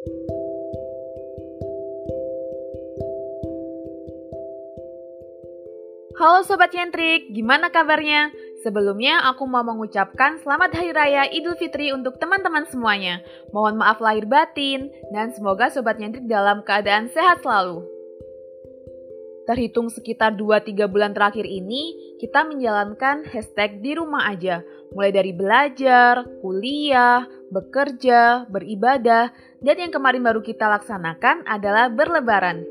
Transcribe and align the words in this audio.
Halo 0.00 0.08
Sobat 6.48 6.72
Yentrik, 6.72 7.28
gimana 7.36 7.68
kabarnya? 7.68 8.32
Sebelumnya 8.64 9.28
aku 9.28 9.44
mau 9.44 9.60
mengucapkan 9.60 10.40
selamat 10.40 10.72
Hari 10.72 10.96
Raya 10.96 11.28
Idul 11.28 11.60
Fitri 11.60 11.92
untuk 11.92 12.16
teman-teman 12.16 12.64
semuanya. 12.72 13.20
Mohon 13.52 13.84
maaf 13.84 14.00
lahir 14.00 14.24
batin, 14.24 14.88
dan 15.12 15.36
semoga 15.36 15.68
Sobat 15.68 16.00
Yentrik 16.00 16.24
dalam 16.24 16.64
keadaan 16.64 17.12
sehat 17.12 17.44
selalu. 17.44 17.99
Terhitung 19.50 19.90
sekitar 19.90 20.38
2-3 20.38 20.86
bulan 20.86 21.10
terakhir 21.10 21.42
ini, 21.42 22.14
kita 22.22 22.46
menjalankan 22.46 23.26
hashtag 23.34 23.82
di 23.82 23.98
rumah 23.98 24.30
aja. 24.30 24.62
Mulai 24.94 25.10
dari 25.10 25.34
belajar, 25.34 26.22
kuliah, 26.38 27.26
bekerja, 27.50 28.46
beribadah, 28.46 29.34
dan 29.58 29.76
yang 29.82 29.90
kemarin 29.90 30.22
baru 30.22 30.38
kita 30.38 30.70
laksanakan 30.70 31.42
adalah 31.50 31.90
berlebaran. 31.90 32.62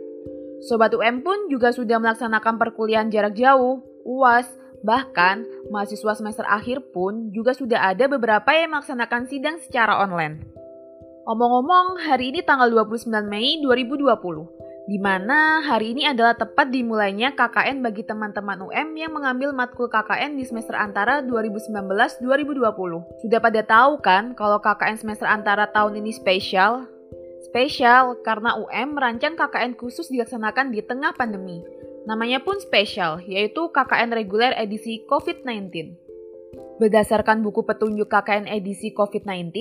Sobat 0.71 0.95
UM 0.95 1.19
pun 1.19 1.51
juga 1.51 1.75
sudah 1.75 1.99
melaksanakan 1.99 2.55
perkuliahan 2.55 3.11
jarak 3.11 3.35
jauh, 3.35 3.83
UAS, 4.07 4.47
bahkan 4.79 5.43
mahasiswa 5.67 6.15
semester 6.15 6.47
akhir 6.47 6.95
pun 6.95 7.27
juga 7.35 7.51
sudah 7.51 7.91
ada 7.91 8.07
beberapa 8.07 8.55
yang 8.55 8.71
melaksanakan 8.71 9.27
sidang 9.27 9.59
secara 9.59 9.99
online. 9.99 10.47
Omong-omong, 11.27 12.07
hari 12.07 12.31
ini 12.31 12.39
tanggal 12.39 12.71
29 12.71 13.11
Mei 13.27 13.59
2020, 13.59 14.59
di 14.89 14.97
mana 14.97 15.61
hari 15.61 15.93
ini 15.93 16.09
adalah 16.09 16.33
tepat 16.33 16.73
dimulainya 16.73 17.37
KKN 17.37 17.85
bagi 17.85 18.01
teman-teman 18.01 18.57
UM 18.65 18.89
yang 18.97 19.13
mengambil 19.13 19.53
matkul 19.53 19.85
KKN 19.85 20.33
di 20.33 20.41
semester 20.49 20.73
antara 20.73 21.21
2019-2020. 21.29 23.21
Sudah 23.21 23.37
pada 23.37 23.61
tahu 23.61 24.01
kan 24.01 24.33
kalau 24.33 24.57
KKN 24.57 24.97
semester 24.97 25.29
antara 25.29 25.69
tahun 25.69 26.01
ini 26.01 26.09
spesial? 26.09 26.89
Spesial 27.45 28.17
karena 28.25 28.57
UM 28.57 28.97
merancang 28.97 29.37
KKN 29.37 29.77
khusus 29.77 30.09
dilaksanakan 30.09 30.73
di 30.73 30.81
tengah 30.81 31.13
pandemi. 31.13 31.61
Namanya 32.09 32.41
pun 32.41 32.57
spesial, 32.57 33.21
yaitu 33.29 33.69
KKN 33.69 34.09
reguler 34.09 34.57
edisi 34.57 35.05
COVID-19. 35.05 36.08
Berdasarkan 36.79 37.43
buku 37.43 37.67
petunjuk 37.67 38.07
KKN 38.07 38.47
edisi 38.47 38.95
COVID-19, 38.95 39.51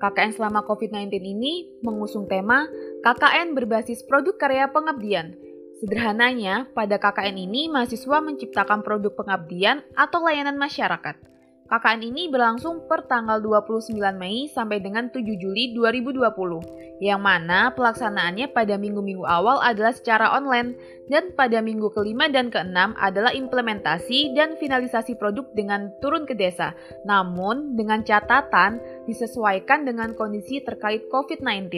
KKN 0.00 0.32
selama 0.32 0.64
COVID-19 0.64 1.20
ini 1.20 1.68
mengusung 1.84 2.24
tema 2.24 2.64
KKN 3.04 3.52
berbasis 3.52 4.00
produk 4.08 4.40
karya 4.40 4.72
pengabdian. 4.72 5.36
Sederhananya, 5.84 6.72
pada 6.72 6.96
KKN 6.96 7.36
ini 7.36 7.68
mahasiswa 7.68 8.24
menciptakan 8.24 8.80
produk 8.80 9.12
pengabdian 9.12 9.84
atau 9.92 10.24
layanan 10.24 10.56
masyarakat. 10.56 11.31
KKN 11.72 12.04
ini 12.04 12.28
berlangsung 12.28 12.84
per 12.84 13.08
tanggal 13.08 13.40
29 13.40 13.96
Mei 14.20 14.44
sampai 14.44 14.84
dengan 14.84 15.08
7 15.08 15.24
Juli 15.24 15.72
2020, 15.72 17.00
yang 17.00 17.24
mana 17.24 17.72
pelaksanaannya 17.72 18.52
pada 18.52 18.76
minggu-minggu 18.76 19.24
awal 19.24 19.56
adalah 19.56 19.96
secara 19.96 20.36
online, 20.36 20.76
dan 21.08 21.32
pada 21.32 21.64
minggu 21.64 21.88
kelima 21.96 22.28
dan 22.28 22.52
keenam 22.52 22.92
adalah 23.00 23.32
implementasi 23.32 24.36
dan 24.36 24.60
finalisasi 24.60 25.16
produk 25.16 25.48
dengan 25.56 25.88
turun 26.04 26.28
ke 26.28 26.36
desa, 26.36 26.76
namun 27.08 27.72
dengan 27.72 28.04
catatan 28.04 28.76
disesuaikan 29.08 29.88
dengan 29.88 30.12
kondisi 30.12 30.60
terkait 30.60 31.08
COVID-19. 31.08 31.72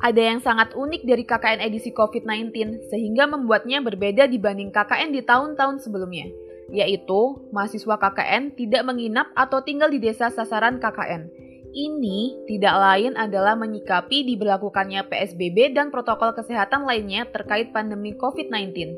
Ada 0.00 0.22
yang 0.24 0.40
sangat 0.40 0.72
unik 0.72 1.04
dari 1.04 1.28
KKN 1.28 1.60
edisi 1.60 1.92
COVID-19, 1.92 2.88
sehingga 2.88 3.28
membuatnya 3.28 3.84
berbeda 3.84 4.24
dibanding 4.24 4.72
KKN 4.72 5.12
di 5.12 5.20
tahun-tahun 5.20 5.84
sebelumnya 5.84 6.45
yaitu 6.70 7.46
mahasiswa 7.54 7.96
KKN 7.98 8.54
tidak 8.58 8.82
menginap 8.86 9.30
atau 9.38 9.62
tinggal 9.62 9.90
di 9.90 10.02
desa 10.02 10.30
sasaran 10.30 10.82
KKN. 10.82 11.30
Ini 11.76 12.48
tidak 12.48 12.72
lain 12.72 13.12
adalah 13.20 13.52
menyikapi 13.52 14.24
diberlakukannya 14.24 15.12
PSBB 15.12 15.76
dan 15.76 15.92
protokol 15.92 16.32
kesehatan 16.32 16.88
lainnya 16.88 17.28
terkait 17.28 17.68
pandemi 17.68 18.16
COVID-19. 18.16 18.96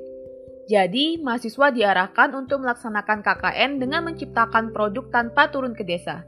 Jadi, 0.69 1.19
mahasiswa 1.19 1.72
diarahkan 1.72 2.36
untuk 2.36 2.60
melaksanakan 2.62 3.25
KKN 3.25 3.82
dengan 3.82 4.04
menciptakan 4.04 4.70
produk 4.70 5.10
tanpa 5.10 5.50
turun 5.50 5.72
ke 5.72 5.82
desa. 5.82 6.22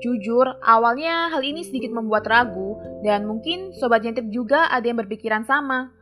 Jujur, 0.00 0.56
awalnya 0.64 1.28
hal 1.28 1.44
ini 1.44 1.60
sedikit 1.60 1.92
membuat 1.92 2.24
ragu, 2.24 2.80
dan 3.04 3.28
mungkin 3.28 3.74
sobat 3.76 4.00
jentip 4.00 4.24
juga 4.32 4.72
ada 4.72 4.88
yang 4.88 4.96
berpikiran 5.04 5.44
sama. 5.44 5.92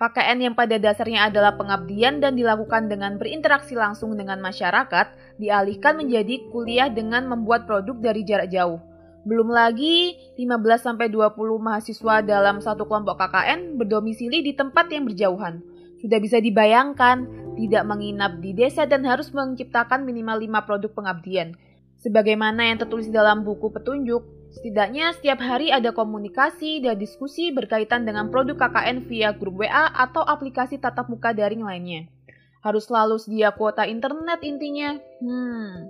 KKN 0.00 0.38
yang 0.40 0.54
pada 0.56 0.80
dasarnya 0.80 1.28
adalah 1.28 1.60
pengabdian 1.60 2.24
dan 2.24 2.32
dilakukan 2.32 2.88
dengan 2.88 3.20
berinteraksi 3.20 3.76
langsung 3.76 4.16
dengan 4.16 4.40
masyarakat, 4.40 5.36
dialihkan 5.36 6.00
menjadi 6.00 6.40
kuliah 6.48 6.88
dengan 6.88 7.28
membuat 7.28 7.68
produk 7.68 8.00
dari 8.00 8.24
jarak 8.24 8.48
jauh. 8.48 8.80
Belum 9.28 9.52
lagi 9.52 10.16
15-20 10.40 11.36
mahasiswa 11.60 12.24
dalam 12.24 12.64
satu 12.64 12.88
kelompok 12.88 13.20
KKN 13.20 13.76
berdomisili 13.76 14.40
di 14.40 14.56
tempat 14.56 14.88
yang 14.88 15.04
berjauhan. 15.04 15.60
Sudah 16.00 16.16
bisa 16.16 16.40
dibayangkan, 16.40 17.28
tidak 17.60 17.84
menginap 17.84 18.40
di 18.40 18.56
desa 18.56 18.88
dan 18.88 19.04
harus 19.04 19.28
menciptakan 19.36 20.08
minimal 20.08 20.40
5 20.40 20.64
produk 20.64 20.90
pengabdian. 20.96 21.52
Sebagaimana 22.00 22.72
yang 22.72 22.80
tertulis 22.80 23.12
dalam 23.12 23.44
buku 23.44 23.68
petunjuk, 23.68 24.39
Setidaknya 24.50 25.14
setiap 25.14 25.38
hari 25.38 25.70
ada 25.70 25.94
komunikasi 25.94 26.82
dan 26.82 26.98
diskusi 26.98 27.54
berkaitan 27.54 28.02
dengan 28.02 28.34
produk 28.34 28.58
KKN 28.58 29.06
via 29.06 29.30
grup 29.30 29.62
WA 29.62 29.86
atau 29.94 30.26
aplikasi 30.26 30.82
tatap 30.82 31.06
muka 31.06 31.30
daring 31.30 31.62
lainnya. 31.62 32.10
Harus 32.60 32.90
selalu 32.90 33.16
sedia 33.22 33.54
kuota 33.54 33.86
internet 33.86 34.42
intinya. 34.42 34.98
Hmm. 35.22 35.86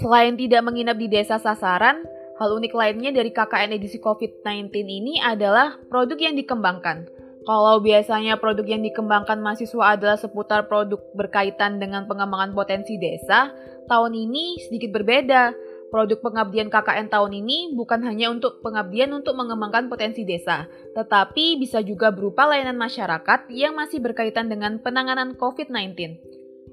Selain 0.00 0.34
tidak 0.40 0.64
menginap 0.64 0.96
di 0.96 1.06
desa 1.06 1.36
sasaran, 1.36 2.02
hal 2.40 2.48
unik 2.48 2.72
lainnya 2.72 3.10
dari 3.12 3.28
KKN 3.28 3.76
edisi 3.76 4.00
COVID-19 4.00 4.72
ini 4.88 5.20
adalah 5.20 5.76
produk 5.92 6.16
yang 6.16 6.34
dikembangkan. 6.34 7.06
Kalau 7.44 7.80
biasanya 7.80 8.36
produk 8.36 8.64
yang 8.66 8.84
dikembangkan 8.84 9.40
mahasiswa 9.40 9.96
adalah 9.96 10.16
seputar 10.20 10.68
produk 10.68 11.00
berkaitan 11.16 11.80
dengan 11.80 12.04
pengembangan 12.04 12.52
potensi 12.52 13.00
desa, 13.00 13.52
tahun 13.88 14.12
ini 14.12 14.68
sedikit 14.68 14.92
berbeda 14.92 15.56
Produk 15.88 16.20
pengabdian 16.20 16.68
KKN 16.68 17.08
tahun 17.08 17.32
ini 17.32 17.72
bukan 17.72 18.04
hanya 18.04 18.28
untuk 18.28 18.60
pengabdian 18.60 19.08
untuk 19.16 19.32
mengembangkan 19.40 19.88
potensi 19.88 20.20
desa, 20.28 20.68
tetapi 20.92 21.56
bisa 21.56 21.80
juga 21.80 22.12
berupa 22.12 22.44
layanan 22.44 22.76
masyarakat 22.76 23.48
yang 23.48 23.72
masih 23.72 23.96
berkaitan 24.04 24.52
dengan 24.52 24.84
penanganan 24.84 25.32
COVID-19. 25.40 26.20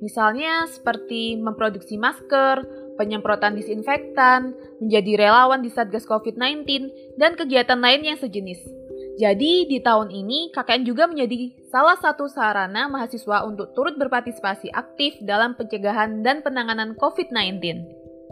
Misalnya 0.03 0.67
seperti 0.67 1.39
memproduksi 1.39 1.95
masker, 1.95 2.67
penyemprotan 2.99 3.55
disinfektan, 3.55 4.51
menjadi 4.83 5.11
relawan 5.15 5.63
di 5.63 5.71
Satgas 5.71 6.03
COVID-19, 6.03 6.91
dan 7.15 7.39
kegiatan 7.39 7.79
lain 7.79 8.03
yang 8.03 8.19
sejenis. 8.19 8.59
Jadi 9.15 9.71
di 9.71 9.79
tahun 9.79 10.11
ini 10.11 10.51
KKN 10.51 10.83
juga 10.83 11.07
menjadi 11.07 11.55
salah 11.71 11.95
satu 11.95 12.27
sarana 12.27 12.91
mahasiswa 12.91 13.47
untuk 13.47 13.71
turut 13.71 13.95
berpartisipasi 13.95 14.75
aktif 14.75 15.15
dalam 15.23 15.55
pencegahan 15.55 16.19
dan 16.19 16.43
penanganan 16.43 16.99
COVID-19. 16.99 17.63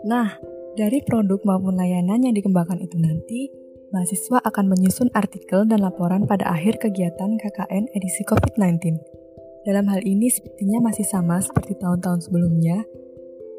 Nah, 0.03 0.35
dari 0.73 1.05
produk 1.05 1.37
maupun 1.45 1.77
layanan 1.77 2.25
yang 2.25 2.33
dikembangkan 2.33 2.81
itu 2.81 2.97
nanti, 2.97 3.49
mahasiswa 3.93 4.41
akan 4.41 4.65
menyusun 4.73 5.13
artikel 5.13 5.69
dan 5.69 5.85
laporan 5.85 6.25
pada 6.25 6.49
akhir 6.49 6.81
kegiatan 6.81 7.37
KKN 7.37 7.93
edisi 7.93 8.25
COVID-19. 8.25 8.97
Dalam 9.63 9.85
hal 9.87 10.01
ini 10.03 10.27
sepertinya 10.33 10.89
masih 10.89 11.05
sama 11.05 11.39
seperti 11.39 11.77
tahun-tahun 11.77 12.25
sebelumnya. 12.25 12.83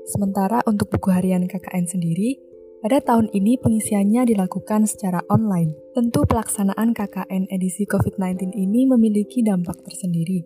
Sementara 0.04 0.60
untuk 0.68 0.90
buku 0.92 1.08
harian 1.14 1.46
KKN 1.48 1.86
sendiri, 1.88 2.36
pada 2.84 3.00
tahun 3.00 3.32
ini 3.32 3.56
pengisiannya 3.56 4.28
dilakukan 4.28 4.84
secara 4.84 5.24
online. 5.32 5.72
Tentu 5.96 6.28
pelaksanaan 6.28 6.92
KKN 6.92 7.48
edisi 7.48 7.88
COVID-19 7.88 8.52
ini 8.52 8.84
memiliki 8.84 9.40
dampak 9.40 9.80
tersendiri. 9.80 10.44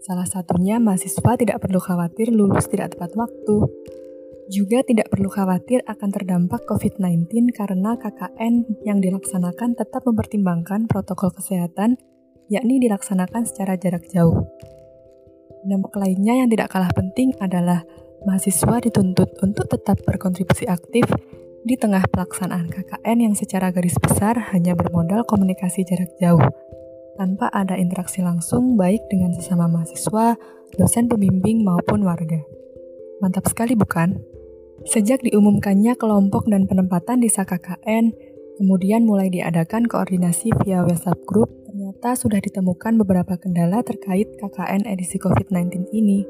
Salah 0.00 0.24
satunya 0.24 0.80
mahasiswa 0.80 1.36
tidak 1.36 1.60
perlu 1.60 1.76
khawatir 1.82 2.32
lulus 2.32 2.70
tidak 2.70 2.96
tepat 2.96 3.12
waktu, 3.18 3.56
juga 4.48 4.80
tidak 4.80 5.12
perlu 5.12 5.28
khawatir 5.28 5.84
akan 5.84 6.08
terdampak 6.08 6.64
COVID-19 6.64 7.52
karena 7.52 8.00
KKN 8.00 8.80
yang 8.84 8.98
dilaksanakan 9.04 9.76
tetap 9.76 10.02
mempertimbangkan 10.08 10.88
protokol 10.88 11.28
kesehatan, 11.36 12.00
yakni 12.48 12.80
dilaksanakan 12.80 13.44
secara 13.44 13.76
jarak 13.76 14.08
jauh. 14.08 14.48
Dampak 15.68 16.00
lainnya 16.00 16.40
yang 16.40 16.48
tidak 16.48 16.72
kalah 16.72 16.88
penting 16.96 17.36
adalah 17.44 17.84
mahasiswa 18.24 18.80
dituntut 18.80 19.36
untuk 19.44 19.68
tetap 19.68 20.00
berkontribusi 20.08 20.64
aktif 20.64 21.04
di 21.68 21.76
tengah 21.76 22.08
pelaksanaan 22.08 22.72
KKN 22.72 23.28
yang 23.28 23.34
secara 23.36 23.68
garis 23.68 24.00
besar 24.00 24.40
hanya 24.56 24.72
bermodal 24.72 25.28
komunikasi 25.28 25.84
jarak 25.84 26.08
jauh, 26.16 26.40
tanpa 27.20 27.52
ada 27.52 27.76
interaksi 27.76 28.24
langsung 28.24 28.80
baik 28.80 29.04
dengan 29.12 29.36
sesama 29.36 29.68
mahasiswa, 29.68 30.40
dosen 30.80 31.10
pembimbing 31.10 31.60
maupun 31.66 32.00
warga. 32.06 32.40
Mantap 33.18 33.50
sekali 33.50 33.74
bukan? 33.74 34.37
Sejak 34.88 35.20
diumumkannya 35.20 36.00
kelompok 36.00 36.48
dan 36.48 36.64
penempatan 36.64 37.20
desa 37.20 37.44
KKN, 37.44 38.16
kemudian 38.56 39.04
mulai 39.04 39.28
diadakan 39.28 39.84
koordinasi 39.84 40.48
via 40.64 40.80
WhatsApp 40.80 41.20
Group, 41.28 41.52
ternyata 41.68 42.16
sudah 42.16 42.40
ditemukan 42.40 42.96
beberapa 42.96 43.36
kendala 43.36 43.84
terkait 43.84 44.32
KKN 44.40 44.88
edisi 44.88 45.20
COVID-19 45.20 45.92
ini. 45.92 46.24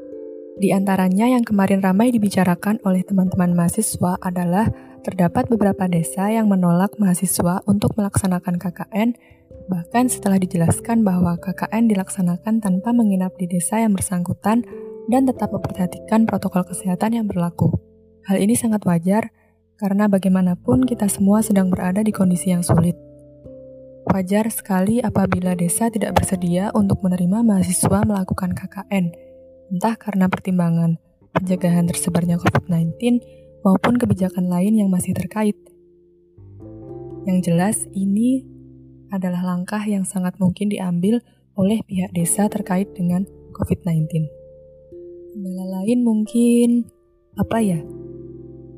Di 0.59 0.75
antaranya 0.75 1.31
yang 1.31 1.47
kemarin 1.47 1.79
ramai 1.79 2.11
dibicarakan 2.11 2.83
oleh 2.83 3.07
teman-teman 3.07 3.55
mahasiswa 3.55 4.19
adalah 4.19 4.67
terdapat 5.07 5.47
beberapa 5.47 5.87
desa 5.87 6.27
yang 6.27 6.51
menolak 6.51 6.99
mahasiswa 6.99 7.63
untuk 7.63 7.95
melaksanakan 7.95 8.59
KKN 8.59 9.15
Bahkan 9.69 10.09
setelah 10.09 10.41
dijelaskan 10.41 11.05
bahwa 11.05 11.37
KKN 11.37 11.93
dilaksanakan 11.93 12.57
tanpa 12.57 12.89
menginap 12.89 13.37
di 13.37 13.45
desa 13.45 13.77
yang 13.77 13.93
bersangkutan 13.93 14.65
dan 15.09 15.21
tetap 15.29 15.53
memperhatikan 15.53 16.25
protokol 16.25 16.65
kesehatan 16.65 17.13
yang 17.13 17.29
berlaku. 17.29 17.88
Hal 18.29 18.37
ini 18.37 18.53
sangat 18.53 18.85
wajar 18.85 19.33
karena 19.73 20.05
bagaimanapun 20.05 20.85
kita 20.85 21.09
semua 21.09 21.41
sedang 21.41 21.73
berada 21.73 22.05
di 22.05 22.13
kondisi 22.13 22.53
yang 22.53 22.61
sulit. 22.61 22.93
Wajar 24.05 24.53
sekali 24.53 25.01
apabila 25.01 25.57
desa 25.57 25.89
tidak 25.89 26.13
bersedia 26.21 26.69
untuk 26.77 27.01
menerima 27.01 27.41
mahasiswa 27.41 28.05
melakukan 28.05 28.53
KKN, 28.53 29.17
entah 29.73 29.97
karena 29.97 30.29
pertimbangan 30.29 31.01
pencegahan 31.33 31.89
tersebarnya 31.89 32.37
COVID-19 32.37 33.17
maupun 33.65 33.97
kebijakan 33.97 34.45
lain 34.45 34.77
yang 34.77 34.93
masih 34.93 35.17
terkait. 35.17 35.57
Yang 37.25 37.49
jelas, 37.49 37.77
ini 37.97 38.45
adalah 39.09 39.41
langkah 39.41 39.81
yang 39.81 40.05
sangat 40.05 40.37
mungkin 40.37 40.69
diambil 40.69 41.17
oleh 41.57 41.81
pihak 41.81 42.13
desa 42.13 42.45
terkait 42.45 42.93
dengan 42.93 43.25
COVID-19. 43.57 44.05
Kendala 45.33 45.81
lain 45.81 46.05
mungkin 46.05 46.85
apa 47.33 47.57
ya? 47.57 47.81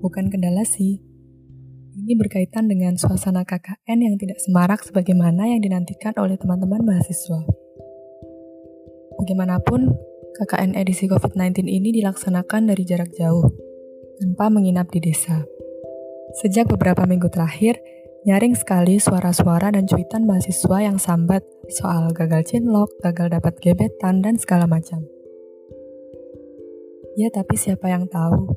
Bukan 0.02 0.34
kendala 0.34 0.66
sih. 0.66 1.00
Ini 1.92 2.18
berkaitan 2.18 2.66
dengan 2.66 2.98
suasana 2.98 3.46
KKN 3.46 4.00
yang 4.02 4.16
tidak 4.18 4.42
semarak 4.42 4.82
sebagaimana 4.82 5.46
yang 5.48 5.62
dinantikan 5.62 6.18
oleh 6.18 6.36
teman-teman 6.36 6.82
mahasiswa. 6.82 7.46
Bagaimanapun, 9.22 9.94
KKN 10.42 10.74
edisi 10.74 11.06
COVID-19 11.06 11.70
ini 11.70 11.94
dilaksanakan 11.94 12.74
dari 12.74 12.84
jarak 12.88 13.14
jauh, 13.14 13.54
tanpa 14.18 14.50
menginap 14.50 14.90
di 14.90 15.04
desa. 15.04 15.46
Sejak 16.42 16.72
beberapa 16.72 17.06
minggu 17.06 17.28
terakhir, 17.28 17.78
Nyaring 18.22 18.54
sekali 18.54 19.02
suara-suara 19.02 19.74
dan 19.74 19.90
cuitan 19.90 20.30
mahasiswa 20.30 20.78
yang 20.78 21.02
sambat 21.02 21.42
soal 21.74 22.14
gagal 22.14 22.54
cinlok, 22.54 22.94
gagal 23.02 23.34
dapat 23.34 23.58
gebetan, 23.58 24.22
dan 24.22 24.38
segala 24.38 24.70
macam. 24.70 25.02
Ya 27.18 27.34
tapi 27.34 27.58
siapa 27.58 27.90
yang 27.90 28.06
tahu, 28.06 28.54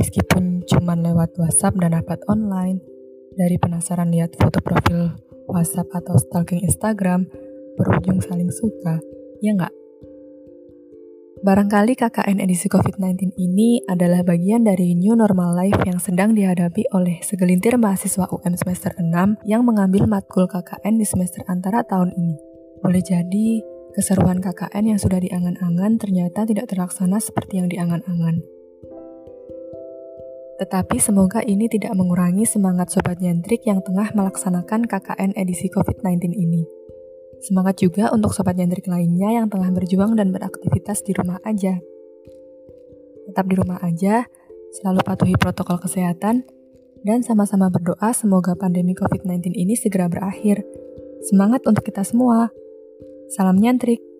meskipun 0.00 0.51
cuman 0.64 1.02
lewat 1.02 1.34
WhatsApp 1.38 1.78
dan 1.78 1.94
rapat 1.94 2.22
online, 2.30 2.80
dari 3.34 3.56
penasaran 3.56 4.12
lihat 4.12 4.36
foto 4.36 4.60
profil 4.60 5.12
WhatsApp 5.48 5.88
atau 5.92 6.16
stalking 6.20 6.62
Instagram, 6.64 7.26
berujung 7.76 8.20
saling 8.20 8.52
suka, 8.52 9.00
ya 9.40 9.56
nggak? 9.56 9.74
Barangkali 11.42 11.98
KKN 11.98 12.38
edisi 12.38 12.70
COVID-19 12.70 13.34
ini 13.34 13.82
adalah 13.90 14.22
bagian 14.22 14.62
dari 14.62 14.94
new 14.94 15.18
normal 15.18 15.58
life 15.58 15.82
yang 15.82 15.98
sedang 15.98 16.38
dihadapi 16.38 16.86
oleh 16.94 17.18
segelintir 17.18 17.74
mahasiswa 17.82 18.30
UM 18.30 18.54
semester 18.54 18.94
6 18.94 19.42
yang 19.42 19.66
mengambil 19.66 20.06
matkul 20.06 20.46
KKN 20.46 21.02
di 21.02 21.06
semester 21.08 21.42
antara 21.50 21.82
tahun 21.82 22.14
ini. 22.14 22.38
Boleh 22.78 23.02
jadi, 23.02 23.58
keseruan 23.90 24.38
KKN 24.38 24.94
yang 24.94 25.00
sudah 25.02 25.18
diangan-angan 25.18 25.98
ternyata 25.98 26.46
tidak 26.46 26.70
terlaksana 26.70 27.18
seperti 27.18 27.58
yang 27.58 27.66
diangan-angan. 27.66 28.51
Tetapi 30.62 30.94
semoga 31.02 31.42
ini 31.42 31.66
tidak 31.66 31.90
mengurangi 31.98 32.46
semangat 32.46 32.94
Sobat 32.94 33.18
Nyentrik 33.18 33.66
yang 33.66 33.82
tengah 33.82 34.14
melaksanakan 34.14 34.86
KKN 34.86 35.34
edisi 35.34 35.66
COVID-19 35.66 36.30
ini. 36.38 36.62
Semangat 37.42 37.82
juga 37.82 38.14
untuk 38.14 38.30
sobat 38.30 38.54
nyentrik 38.54 38.86
lainnya 38.86 39.42
yang 39.42 39.50
tengah 39.50 39.74
berjuang 39.74 40.14
dan 40.14 40.30
beraktivitas 40.30 41.02
di 41.02 41.10
rumah 41.10 41.42
aja. 41.42 41.74
Tetap 43.26 43.50
di 43.50 43.58
rumah 43.58 43.82
aja, 43.82 44.30
selalu 44.78 45.02
patuhi 45.02 45.34
protokol 45.34 45.82
kesehatan, 45.82 46.46
dan 47.02 47.26
sama-sama 47.26 47.66
berdoa 47.66 48.14
semoga 48.14 48.54
pandemi 48.54 48.94
COVID-19 48.94 49.58
ini 49.58 49.74
segera 49.74 50.06
berakhir. 50.06 50.62
Semangat 51.26 51.66
untuk 51.66 51.82
kita 51.82 52.06
semua. 52.06 52.54
Salam 53.34 53.58
nyentrik. 53.58 54.11